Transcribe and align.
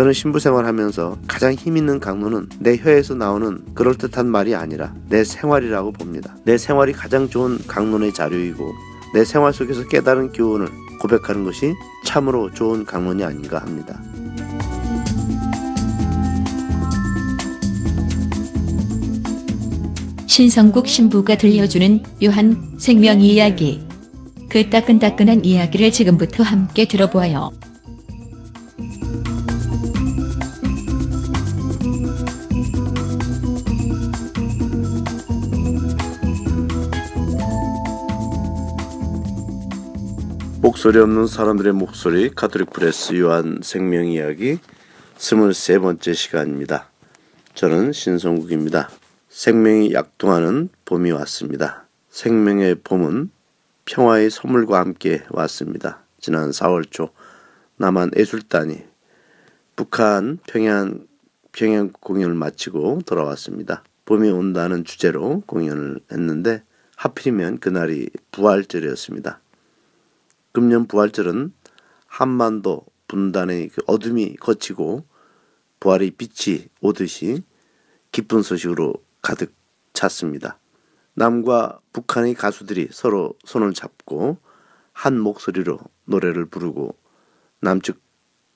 저는 0.00 0.14
신부 0.14 0.40
생활하면서 0.40 1.18
가장 1.28 1.52
힘 1.52 1.76
있는 1.76 2.00
강론은 2.00 2.48
내 2.58 2.78
혀에서 2.78 3.14
나오는 3.14 3.62
그럴듯한 3.74 4.26
말이 4.26 4.54
아니라 4.54 4.94
내 5.10 5.24
생활이라고 5.24 5.92
봅니다. 5.92 6.34
내 6.46 6.56
생활이 6.56 6.94
가장 6.94 7.28
좋은 7.28 7.58
강론의 7.66 8.14
자료이고 8.14 8.72
내 9.12 9.26
생활 9.26 9.52
속에서 9.52 9.86
깨달은 9.88 10.32
교훈을 10.32 10.68
고백하는 11.02 11.44
것이 11.44 11.74
참으로 12.06 12.50
좋은 12.50 12.86
강론이 12.86 13.22
아닌가 13.22 13.58
합니다. 13.58 14.00
신성국 20.26 20.88
신부가 20.88 21.36
들려주는 21.36 22.02
요한 22.24 22.74
생명 22.78 23.20
이야기. 23.20 23.86
그 24.48 24.70
따끈따끈한 24.70 25.44
이야기를 25.44 25.92
지금부터 25.92 26.42
함께 26.42 26.88
들어보아요. 26.88 27.50
목소리 40.62 40.98
없는 40.98 41.26
사람들의 41.26 41.72
목소리 41.72 42.28
카톨릭 42.28 42.68
프레스 42.68 43.18
요한 43.18 43.60
생명 43.62 44.06
이야기 44.06 44.58
23번째 45.16 46.14
시간입니다. 46.14 46.90
저는 47.54 47.92
신성국입니다. 47.92 48.90
생명이 49.30 49.94
약동하는 49.94 50.68
봄이 50.84 51.12
왔습니다. 51.12 51.86
생명의 52.10 52.74
봄은 52.74 53.30
평화의 53.86 54.28
선물과 54.28 54.78
함께 54.78 55.22
왔습니다. 55.30 56.02
지난 56.20 56.50
4월 56.50 56.90
초 56.90 57.08
남한 57.78 58.10
예술단이 58.18 58.82
북한 59.76 60.40
평양 60.46 61.06
평양 61.52 61.90
공연을 61.90 62.34
마치고 62.34 63.00
돌아왔습니다. 63.06 63.82
봄이 64.04 64.28
온다는 64.28 64.84
주제로 64.84 65.42
공연을 65.46 66.00
했는데 66.12 66.62
하필이면 66.96 67.60
그날이 67.60 68.10
부활절이었습니다. 68.30 69.40
금년 70.52 70.86
부활절은 70.86 71.52
한반도 72.06 72.84
분단의 73.06 73.68
그 73.68 73.82
어둠이 73.86 74.36
거치고 74.36 75.04
부활의 75.78 76.12
빛이 76.12 76.66
오듯이 76.80 77.42
기쁜 78.12 78.42
소식으로 78.42 78.94
가득 79.22 79.52
찼습니다. 79.92 80.58
남과 81.14 81.80
북한의 81.92 82.34
가수들이 82.34 82.88
서로 82.90 83.34
손을 83.44 83.74
잡고 83.74 84.38
한 84.92 85.18
목소리로 85.18 85.78
노래를 86.04 86.46
부르고 86.46 86.96
남측 87.60 88.00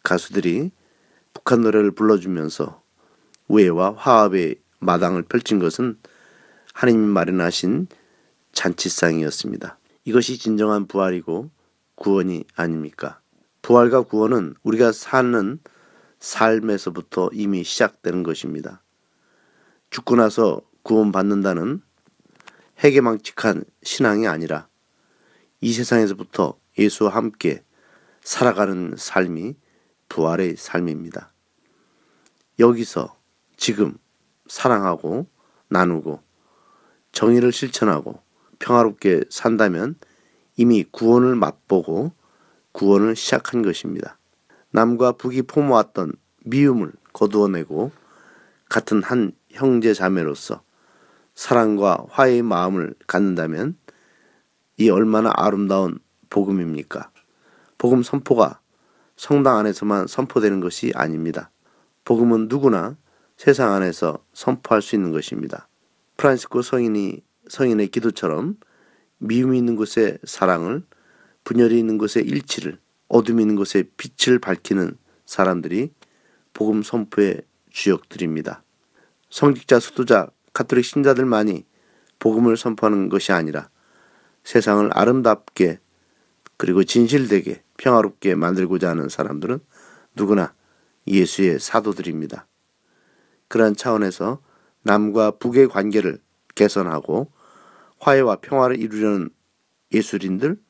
가수들이 0.03 0.71
북한 1.33 1.63
노래를 1.63 1.93
불러주면서 1.93 2.83
우애와 3.49 3.95
화합의 3.97 4.57
마당을 4.79 5.23
펼친 5.23 5.59
것은 5.59 5.99
하나님이 6.73 7.07
마련하신 7.07 7.87
잔치상이었습니다. 8.53 9.79
이것이 10.05 10.39
진정한 10.39 10.87
부활이고 10.87 11.51
구원이 12.05 12.45
아닙니까? 12.55 13.19
부활과 13.63 14.03
구원은 14.03 14.57
우리가 14.63 14.93
사는 14.93 15.59
삶에서부터 16.19 17.31
이미 17.33 17.65
시작되는 17.65 18.23
것입니다. 18.23 18.83
죽고 19.89 20.17
나서 20.17 20.61
구원받는다는 20.83 21.81
해계망측한 22.81 23.65
신앙이 23.83 24.27
아니라 24.27 24.69
이 25.63 25.73
세상에서부터 25.73 26.59
예수와 26.77 27.09
함께 27.09 27.65
살아가는 28.21 28.95
삶이 28.99 29.57
부활의 30.11 30.57
삶입니다. 30.59 31.33
여기서 32.59 33.17
지금 33.57 33.97
사랑하고 34.47 35.27
나누고 35.69 36.21
정의를 37.13 37.51
실천하고 37.51 38.21
평화롭게 38.59 39.23
산다면 39.31 39.97
이미 40.57 40.85
구원을 40.85 41.35
맛보고 41.35 42.13
구원을 42.73 43.17
시작한 43.17 43.63
것입니다. 43.63 44.19
남과 44.71 45.13
북이 45.13 45.43
품어왔던 45.43 46.13
미움을 46.45 46.93
거두어내고 47.13 47.93
같은 48.69 49.03
한 49.03 49.33
형제 49.51 49.95
자매로서 49.95 50.63
사랑과 51.35 52.05
화해의 52.11 52.43
마음을 52.43 52.95
갖는다면 53.07 53.77
이 54.77 54.91
얼마나 54.91 55.33
아름다운 55.35 55.99
복음입니까? 56.31 57.11
복음 57.79 58.03
선포가 58.03 58.61
성당 59.17 59.59
안에서만 59.59 60.07
선포되는 60.07 60.61
것이 60.61 60.93
아닙니다. 60.95 61.51
복음은 62.05 62.49
누구나 62.49 62.97
세상 63.37 63.73
안에서 63.73 64.19
선포할 64.33 64.83
수 64.83 64.97
있는 64.97 65.13
것입니다. 65.13 65.69
프란시코 66.17 66.63
성인이 66.63 67.23
성인의 67.49 67.89
기도처럼 67.89 68.57
미움이 69.19 69.59
있는 69.59 69.77
곳에 69.77 70.19
사랑을, 70.25 70.85
분열이 71.45 71.79
있는 71.79 71.99
곳에 71.99 72.21
일치를, 72.21 72.79
어둠이 73.09 73.43
있는 73.43 73.57
곳에 73.57 73.85
빛을 73.97 74.39
밝히는 74.39 74.97
사람들이 75.27 75.91
복음 76.53 76.83
선포의 76.83 77.43
주역들입니다. 77.71 78.63
성직자, 79.31 79.81
수도자, 79.81 80.29
가톨릭 80.53 80.85
신자들만이 80.85 81.65
복음을 82.19 82.57
선포하는 82.57 83.09
것이 83.09 83.33
아니라 83.33 83.69
세상을 84.45 84.89
아름답게 84.93 85.81
그리고 86.57 86.85
진실되게 86.85 87.63
평화롭게 87.77 88.35
만들고자 88.35 88.91
하는 88.91 89.09
사람들은 89.09 89.59
누구나 90.15 90.55
예수의 91.07 91.59
사도들입니다. 91.59 92.47
그러한 93.49 93.77
차원에서 93.77 94.41
남과 94.83 95.33
북의 95.33 95.69
관계를 95.69 96.19
개선하고 96.55 97.31
화해와 98.05 98.37
평화를 98.37 98.79
이루려는 98.79 99.31
예술인들, 99.93 100.61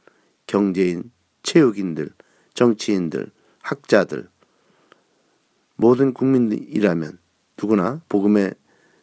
경제인, 0.47 1.11
체육인들, 1.43 2.11
정치인들, 2.55 3.33
학자들, 3.61 4.29
모든 5.75 6.15
국민이라면 6.15 7.19
누구나 7.61 8.01
복음의 8.09 8.55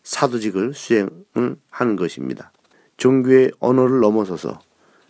사도직을 0.03 0.73
수행을 0.73 1.57
하는 1.69 1.95
것입니다. 1.97 2.53
종교의 2.95 3.51
언어를 3.59 3.99
넘어서서 3.99 4.61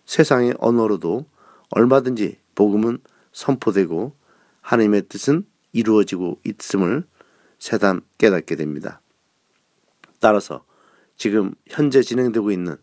세상의 0.06 0.56
언어로도 0.58 1.26
얼마든지 1.70 2.40
복음은 2.56 2.98
선포되고 3.34 4.16
하나님의 4.62 5.04
뜻은 5.10 5.46
이루어지고 5.74 6.40
있음을 6.44 7.06
새삼 7.60 8.02
깨닫게 8.18 8.56
됩니다. 8.56 9.00
따라서 10.20 10.66
지금 11.16 11.54
현재 11.68 12.02
진행되고 12.02 12.52
있는 12.52 12.78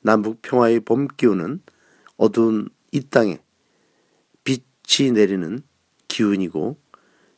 남북 0.00 0.42
평화의 0.42 0.80
봄 0.80 1.08
기운은 1.08 1.60
어두운 2.16 2.68
이 2.92 3.00
땅에 3.08 3.40
빛이 4.44 5.12
내리는 5.12 5.62
기운이고 6.08 6.78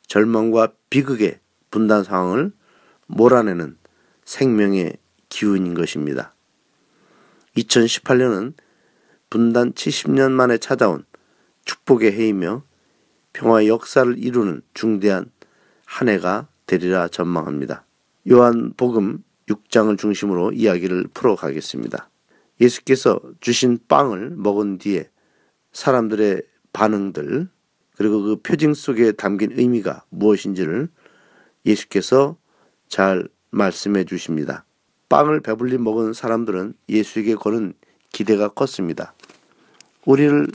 절망과 0.07 0.73
비극의 0.91 1.39
분단 1.71 2.05
상황을 2.05 2.53
몰아내는 3.07 3.77
생명의 4.25 4.97
기운인 5.29 5.75
것입니다. 5.75 6.35
2018년은 7.57 8.55
분단 9.29 9.73
70년 9.73 10.33
만에 10.33 10.59
찾아온 10.59 11.05
축복의 11.65 12.13
해이며 12.13 12.65
평화의 13.33 13.69
역사를 13.69 14.19
이루는 14.19 14.63
중대한 14.75 15.31
한 15.85 16.09
해가 16.09 16.49
되리라 16.67 17.09
전망합니다. 17.09 17.85
요한 18.31 18.73
복음 18.77 19.23
6장을 19.49 19.97
중심으로 19.99 20.53
이야기를 20.53 21.09
풀어가겠습니다. 21.15 22.10
예수께서 22.61 23.21
주신 23.41 23.79
빵을 23.89 24.31
먹은 24.37 24.79
뒤에 24.79 25.09
사람들의 25.73 26.43
반응들 26.73 27.49
그리고 27.97 28.23
그 28.23 28.37
표징 28.37 28.75
속에 28.75 29.13
담긴 29.13 29.53
의미가 29.53 30.05
무엇인지를 30.11 30.89
예수께서 31.67 32.37
잘 32.89 33.29
말씀해 33.51 34.05
주십니다. 34.05 34.65
빵을 35.09 35.41
배불리 35.41 35.79
먹은 35.79 36.13
사람들은 36.13 36.75
예수에게 36.89 37.35
거는 37.35 37.75
기대가 38.13 38.49
컸습니다. 38.49 39.15
우리를 40.07 40.47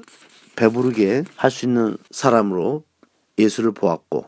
배부르게 0.55 1.23
할 1.35 1.51
수 1.51 1.65
있는 1.65 1.97
사람으로 2.11 2.83
예수를 3.37 3.73
보았고, 3.73 4.25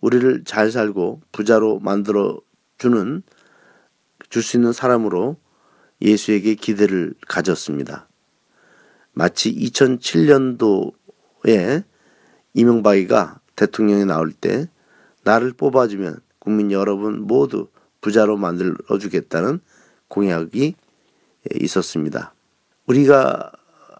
우리를 0.00 0.44
잘 0.44 0.70
살고 0.70 1.20
부자로 1.32 1.80
만들어 1.80 2.40
주는 2.78 3.22
줄 4.30 4.42
수 4.42 4.56
있는 4.56 4.72
사람으로 4.72 5.36
예수에게 6.02 6.54
기대를 6.54 7.14
가졌습니다. 7.26 8.06
마치 9.12 9.52
2007년도에 9.54 11.84
이명박이가 12.54 13.40
대통령에 13.56 14.04
나올 14.04 14.32
때 14.32 14.68
나를 15.24 15.52
뽑아주면 15.52 16.20
국민 16.38 16.70
여러분 16.72 17.26
모두 17.26 17.68
부자로 18.00 18.36
만들어 18.36 18.98
주겠다는 18.98 19.60
공약이 20.08 20.74
있었습니다. 21.60 22.34
우리가 22.86 23.52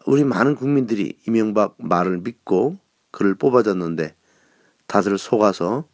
우리 0.07 0.25
많은 0.25 0.57
국민들이 0.57 1.19
이명박 1.27 1.75
말을 1.79 2.19
믿고 2.19 2.79
그를 3.11 3.35
뽑아줬는데 3.35 4.15
다들 4.87 5.19
속아서 5.19 5.85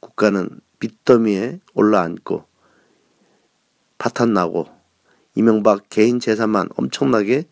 국가는 0.00 0.48
빚더미에 0.78 1.60
올라앉고 1.74 2.44
파탄나고 3.98 4.75
이명박 5.36 5.88
개인 5.88 6.18
재산만 6.18 6.68
엄청나게 6.76 7.46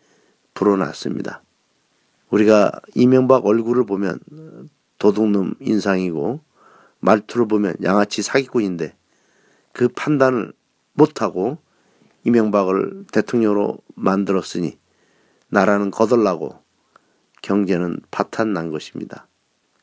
불어났습니다. 0.53 1.41
우리가 2.29 2.71
이명박 2.95 3.45
얼굴을 3.45 3.85
보면 3.85 4.19
도둑놈 4.97 5.55
인상이고 5.61 6.41
말투를 6.99 7.47
보면 7.47 7.75
양아치 7.83 8.21
사기꾼인데 8.21 8.93
그 9.71 9.87
판단을 9.87 10.51
못하고 10.93 11.59
이명박을 12.23 13.05
대통령으로 13.11 13.77
만들었으니 13.93 14.77
나라는 15.49 15.91
거덜나고 15.91 16.59
경제는 17.43 17.99
파탄 18.09 18.53
난 18.53 18.71
것입니다. 18.71 19.27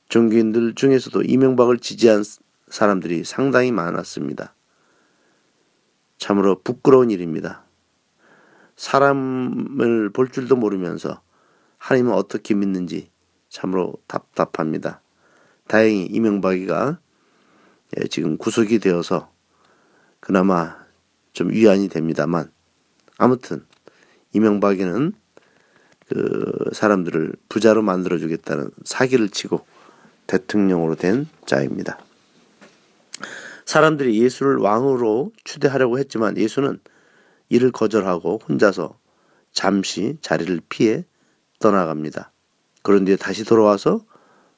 종교인들 0.08 0.74
중에서도 0.74 1.22
이명박을 1.22 1.78
지지한 1.78 2.24
사람들이 2.68 3.22
상당히 3.24 3.70
많았습니다. 3.70 4.54
참으로 6.18 6.60
부끄러운 6.62 7.10
일입니다. 7.10 7.62
사람을 8.82 10.10
볼 10.10 10.28
줄도 10.28 10.56
모르면서 10.56 11.20
하나님은 11.78 12.14
어떻게 12.14 12.52
믿는지 12.54 13.10
참으로 13.48 13.94
답답합니다. 14.08 15.00
다행히 15.68 16.06
이명박이가 16.06 16.98
예, 17.96 18.08
지금 18.08 18.36
구속이 18.36 18.80
되어서 18.80 19.30
그나마 20.18 20.76
좀 21.32 21.50
위안이 21.50 21.90
됩니다만 21.90 22.50
아무튼 23.18 23.64
이명박이는 24.32 25.12
그 26.08 26.70
사람들을 26.72 27.34
부자로 27.48 27.82
만들어 27.82 28.18
주겠다는 28.18 28.68
사기를 28.82 29.28
치고 29.28 29.64
대통령으로 30.26 30.96
된 30.96 31.28
자입니다. 31.46 32.00
사람들이 33.64 34.20
예수를 34.20 34.56
왕으로 34.56 35.30
추대하려고 35.44 36.00
했지만 36.00 36.36
예수는 36.36 36.80
이를 37.52 37.70
거절하고 37.70 38.40
혼자서 38.48 38.98
잠시 39.52 40.16
자리를 40.22 40.58
피해 40.70 41.04
떠나갑니다. 41.58 42.32
그런데 42.82 43.16
다시 43.16 43.44
돌아와서 43.44 44.06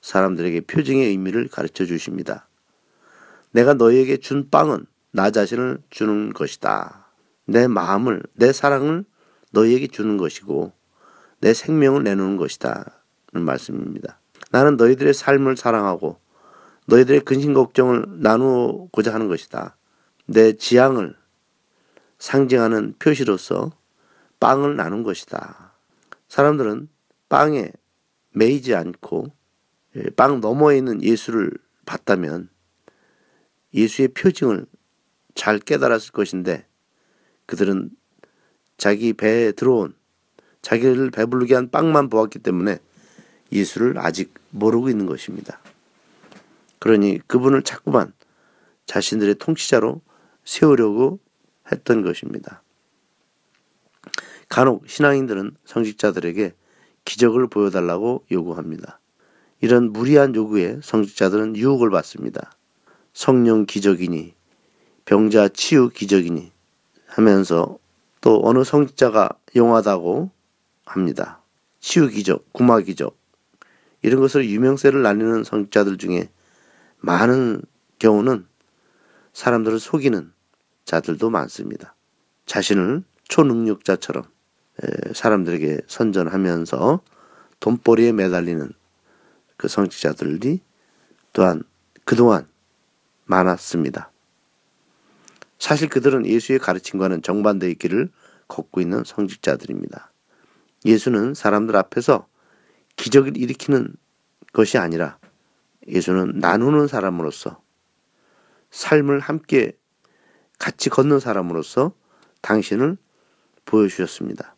사람들에게 0.00 0.60
표징의 0.60 1.08
의미를 1.08 1.48
가르쳐 1.48 1.86
주십니다. 1.86 2.46
내가 3.50 3.74
너희에게 3.74 4.18
준 4.18 4.48
빵은 4.48 4.86
나 5.10 5.32
자신을 5.32 5.82
주는 5.90 6.32
것이다. 6.32 7.08
내 7.46 7.66
마음을, 7.66 8.22
내 8.34 8.52
사랑을 8.52 9.04
너희에게 9.50 9.88
주는 9.88 10.16
것이고, 10.16 10.72
내 11.40 11.52
생명을 11.52 12.04
내놓는 12.04 12.36
것이다. 12.36 13.00
는 13.32 13.42
말씀입니다. 13.42 14.20
나는 14.52 14.76
너희들의 14.76 15.12
삶을 15.14 15.56
사랑하고, 15.56 16.20
너희들의 16.86 17.22
근심 17.22 17.54
걱정을 17.54 18.04
나누고자 18.20 19.12
하는 19.12 19.26
것이다. 19.26 19.76
내 20.26 20.52
지향을 20.52 21.16
상징하는 22.18 22.94
표시로서 22.98 23.72
빵을 24.40 24.76
나눈 24.76 25.02
것이다. 25.02 25.72
사람들은 26.28 26.88
빵에 27.28 27.72
매이지 28.30 28.74
않고 28.74 29.32
예, 29.96 30.02
빵 30.10 30.40
너머에 30.40 30.78
있는 30.78 31.02
예수를 31.02 31.52
봤다면 31.86 32.48
예수의 33.72 34.08
표징을 34.08 34.66
잘 35.34 35.58
깨달았을 35.58 36.12
것인데 36.12 36.66
그들은 37.46 37.90
자기 38.76 39.12
배에 39.12 39.52
들어온 39.52 39.94
자기를 40.62 41.10
배부르게 41.10 41.54
한 41.54 41.70
빵만 41.70 42.08
보았기 42.08 42.38
때문에 42.40 42.78
예수를 43.52 43.98
아직 43.98 44.34
모르고 44.50 44.88
있는 44.88 45.06
것입니다. 45.06 45.60
그러니 46.78 47.20
그분을 47.26 47.62
자꾸만 47.62 48.12
자신들의 48.86 49.36
통치자로 49.36 50.00
세우려고 50.44 51.18
했던 51.70 52.02
것입니다. 52.02 52.62
간혹 54.48 54.88
신앙인들은 54.88 55.56
성직자들에게 55.64 56.54
기적을 57.04 57.48
보여달라고 57.48 58.24
요구합니다. 58.30 59.00
이런 59.60 59.92
무리한 59.92 60.34
요구에 60.34 60.80
성직자들은 60.82 61.56
유혹을 61.56 61.90
받습니다. 61.90 62.52
성령 63.12 63.66
기적이니 63.66 64.34
병자 65.04 65.48
치유 65.48 65.88
기적이니 65.88 66.50
하면서 67.06 67.78
또 68.20 68.40
어느 68.44 68.64
성직자가 68.64 69.30
용하다고 69.54 70.30
합니다. 70.86 71.40
치유 71.80 72.08
기적, 72.08 72.52
구마 72.52 72.80
기적 72.80 73.16
이런 74.02 74.20
것을 74.20 74.48
유명세를 74.48 75.02
날리는 75.02 75.44
성직자들 75.44 75.98
중에 75.98 76.28
많은 76.98 77.62
경우는 77.98 78.46
사람들을 79.32 79.78
속이는 79.78 80.32
자들도 80.84 81.30
많습니다. 81.30 81.94
자신을 82.46 83.02
초능력자처럼 83.28 84.24
사람들에게 85.14 85.80
선전하면서 85.86 87.00
돈벌이에 87.60 88.12
매달리는 88.12 88.70
그 89.56 89.68
성직자들이 89.68 90.60
또한 91.32 91.62
그동안 92.04 92.46
많았습니다. 93.24 94.10
사실 95.58 95.88
그들은 95.88 96.26
예수의 96.26 96.58
가르침과는 96.58 97.22
정반대의 97.22 97.76
길을 97.76 98.10
걷고 98.48 98.80
있는 98.80 99.04
성직자들입니다. 99.04 100.12
예수는 100.84 101.32
사람들 101.32 101.76
앞에서 101.76 102.26
기적을 102.96 103.38
일으키는 103.38 103.94
것이 104.52 104.76
아니라 104.76 105.18
예수는 105.88 106.38
나누는 106.38 106.86
사람으로서 106.86 107.62
삶을 108.70 109.20
함께 109.20 109.72
같이 110.58 110.90
걷는 110.90 111.20
사람으로서 111.20 111.92
당신을 112.40 112.96
보여주셨습니다. 113.64 114.54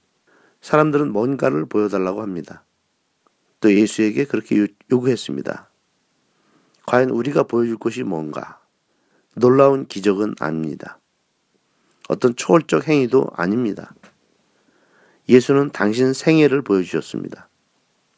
사람들은 0.60 1.12
뭔가를 1.12 1.66
보여달라고 1.66 2.22
합니다. 2.22 2.64
또 3.60 3.72
예수에게 3.72 4.24
그렇게 4.24 4.66
요구했습니다. 4.90 5.68
과연 6.86 7.10
우리가 7.10 7.44
보여줄 7.44 7.78
것이 7.78 8.02
뭔가? 8.02 8.60
놀라운 9.34 9.86
기적은 9.86 10.34
아닙니다. 10.40 10.98
어떤 12.08 12.36
초월적 12.36 12.88
행위도 12.88 13.28
아닙니다. 13.34 13.94
예수는 15.28 15.70
당신 15.70 16.12
생애를 16.12 16.62
보여주셨습니다. 16.62 17.48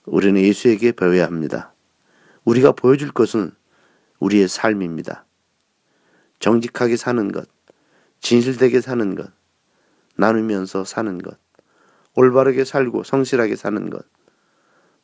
우리는 0.04 0.40
예수에게 0.40 0.92
배워야 0.92 1.25
합니다. 1.25 1.73
우리가 2.44 2.73
보여줄 2.73 3.12
것은 3.12 3.52
우리의 4.20 4.49
삶입니다. 4.49 5.25
정직하게 6.38 6.97
사는 6.97 7.32
것, 7.32 7.49
진실되게 8.20 8.80
사는 8.80 9.14
것, 9.14 9.30
나누면서 10.16 10.84
사는 10.84 11.18
것, 11.18 11.38
올바르게 12.14 12.64
살고 12.64 13.04
성실하게 13.04 13.56
사는 13.56 13.90
것, 13.90 14.04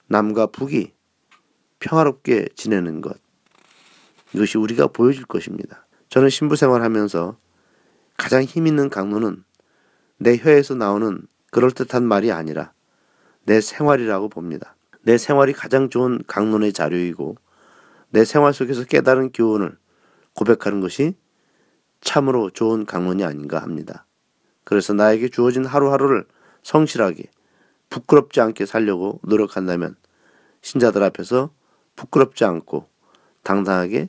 남과 0.07 0.47
북이 0.47 0.93
평화롭게 1.79 2.49
지내는 2.55 3.01
것, 3.01 3.17
이것이 4.33 4.59
우리가 4.59 4.89
보여줄 4.89 5.25
것입니다. 5.27 5.87
저는 6.09 6.29
신부 6.29 6.57
생활하면서 6.57 7.37
가장 8.17 8.43
힘 8.43 8.67
있는 8.67 8.91
강론은 8.91 9.45
내 10.19 10.37
혀에서 10.37 10.75
나오는 10.75 11.27
그럴듯한 11.51 12.05
말이 12.05 12.33
아니라 12.33 12.73
내 13.45 13.61
생활이라고 13.61 14.29
봅니다. 14.29 14.77
내 15.03 15.19
생활이 15.19 15.53
가장 15.53 15.91
좋은 15.91 16.23
강론의 16.27 16.73
자료이고 16.73 17.37
내 18.11 18.25
생활 18.25 18.53
속에서 18.55 18.85
깨달은 18.85 19.33
교훈을 19.33 19.77
고백하는 20.35 20.81
것이 20.81 21.15
참으로 22.05 22.51
좋은 22.51 22.85
강론이 22.87 23.25
아닌가 23.25 23.61
합니다. 23.61 24.07
그래서 24.63 24.93
나에게 24.93 25.31
주어진 25.31 25.65
하루하루를 25.65 26.27
성실하게 26.63 27.25
부끄럽지 27.91 28.41
않게 28.41 28.67
살려고 28.67 29.21
노력한다면 29.25 29.97
신자들 30.63 31.03
앞에서 31.03 31.51
부끄럽지 31.97 32.45
않고 32.45 32.89
당당하게 33.43 34.09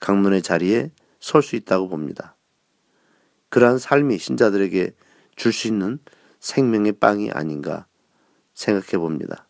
강론의 0.00 0.42
자리에 0.42 0.90
설 1.20 1.42
수 1.42 1.56
있다고 1.56 1.88
봅니다. 1.88 2.36
그러한 3.48 3.78
삶이 3.78 4.18
신자들에게 4.18 4.94
줄 5.36 5.52
수 5.52 5.68
있는 5.68 5.98
생명의 6.40 6.92
빵이 6.92 7.30
아닌가 7.30 7.86
생각해 8.54 8.98
봅니다. 8.98 9.46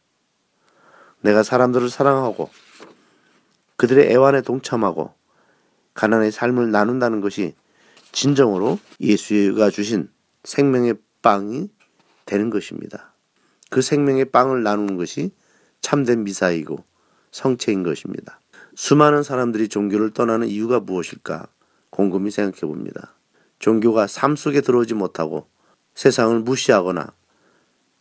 내가 1.20 1.42
사람들을 1.42 1.88
사랑하고 1.88 2.50
그들의 3.76 4.10
애환에 4.10 4.42
동참하고 4.42 5.12
가난의 5.94 6.32
삶을 6.32 6.70
나눈다는 6.70 7.20
것이 7.20 7.54
진정으로 8.16 8.78
예수가 8.98 9.68
주신 9.68 10.08
생명의 10.42 10.94
빵이 11.20 11.68
되는 12.24 12.48
것입니다. 12.48 13.12
그 13.68 13.82
생명의 13.82 14.30
빵을 14.30 14.62
나누는 14.62 14.96
것이 14.96 15.32
참된 15.82 16.24
미사이고 16.24 16.82
성체인 17.30 17.82
것입니다. 17.82 18.40
수많은 18.74 19.22
사람들이 19.22 19.68
종교를 19.68 20.12
떠나는 20.14 20.48
이유가 20.48 20.80
무엇일까 20.80 21.48
곰곰이 21.90 22.30
생각해 22.30 22.60
봅니다. 22.60 23.12
종교가 23.58 24.06
삶 24.06 24.34
속에 24.34 24.62
들어오지 24.62 24.94
못하고 24.94 25.46
세상을 25.94 26.40
무시하거나 26.40 27.12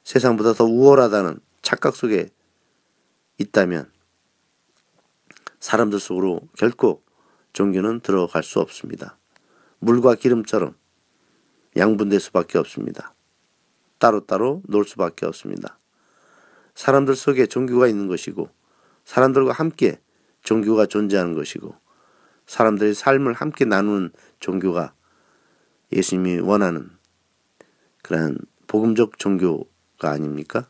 세상보다 0.05 0.53
더 0.53 0.63
우월하다는 0.63 1.39
착각 1.61 1.93
속에 1.93 2.29
있다면 3.37 3.91
사람들 5.59 5.99
속으로 5.99 6.39
결코 6.57 7.03
종교는 7.51 7.99
들어갈 7.99 8.43
수 8.43 8.61
없습니다. 8.61 9.17
물과 9.85 10.15
기름처럼 10.15 10.73
양분될 11.77 12.19
수밖에 12.19 12.57
없습니다. 12.57 13.13
따로따로 13.99 14.63
놀 14.67 14.83
수밖에 14.85 15.27
없습니다. 15.27 15.77
사람들 16.73 17.15
속에 17.15 17.45
종교가 17.45 17.87
있는 17.87 18.07
것이고 18.07 18.49
사람들과 19.05 19.53
함께 19.53 19.99
종교가 20.43 20.87
존재하는 20.87 21.33
것이고 21.33 21.75
사람들의 22.47 22.95
삶을 22.95 23.33
함께 23.33 23.65
나누는 23.65 24.11
종교가 24.39 24.93
예수님이 25.93 26.39
원하는 26.39 26.89
그러한 28.01 28.37
복음적 28.67 29.19
종교가 29.19 30.09
아닙니까? 30.09 30.67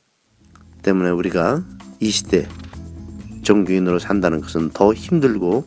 때문에 0.84 1.10
우리가 1.10 1.64
이 2.02 2.10
시대 2.10 2.48
종교인으로 3.44 4.00
산다는 4.00 4.42
것은 4.42 4.72
더 4.72 4.94
힘들고 4.94 5.66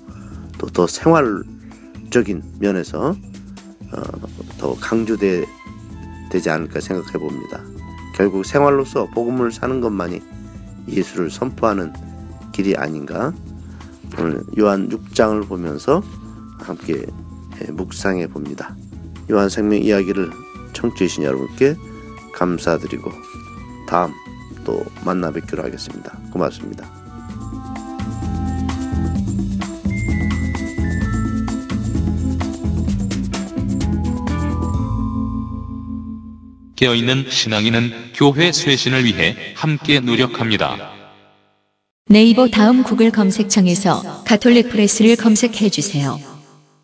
또 0.58 0.66
더 0.70 0.86
생활적인 0.86 2.42
면에서 2.58 3.10
어, 3.10 3.27
더 4.59 4.75
강조되 4.75 5.45
되지 6.30 6.50
않을까 6.50 6.80
생각해 6.80 7.12
봅니다. 7.12 7.62
결국 8.14 8.45
생활로서 8.45 9.07
복음을 9.07 9.52
사는 9.52 9.80
것만이 9.80 10.21
예수를 10.88 11.30
선포하는 11.30 11.92
길이 12.52 12.76
아닌가 12.76 13.33
오늘 14.18 14.42
요한 14.59 14.88
6장을 14.88 15.47
보면서 15.47 16.02
함께 16.59 17.07
예, 17.62 17.71
묵상해 17.73 18.26
봅니다. 18.28 18.75
요한 19.30 19.49
생명 19.49 19.80
이야기를 19.80 20.30
청취해 20.73 21.09
주신 21.09 21.25
여러분께 21.25 21.76
감사드리고 22.35 23.11
다음 23.88 24.12
또 24.64 24.85
만나 25.04 25.30
뵙기로 25.30 25.62
하겠습니다. 25.62 26.18
고맙습니다. 26.33 26.97
깨어있는 36.78 37.26
신앙인은 37.28 38.12
교회 38.14 38.52
쇄신을 38.52 39.04
위해 39.04 39.35
함께 39.56 39.99
노력합니다. 39.99 40.92
네이버 42.06 42.47
다음 42.47 42.85
구글 42.85 43.11
검색창에서 43.11 44.23
가톨릭 44.25 44.68
프레스를 44.70 45.16
검색해 45.16 45.70
주세요. 45.70 46.20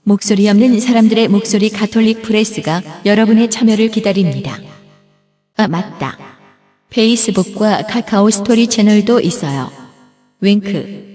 목소리 0.03 0.49
없는 0.49 0.81
사람들의 0.81 1.29
목소리 1.29 1.71
가톨릭 1.71 2.23
프레스가 2.23 2.83
여러분의 3.07 3.51
참여를 3.51 3.91
기다립니다. 3.93 4.59
아, 5.57 5.69
맞다. 5.69 6.19
페이스북과 6.91 7.87
카카오 7.87 8.31
스토리 8.31 8.67
채널도 8.67 9.21
있어요. 9.21 9.71
윙크. 10.41 11.13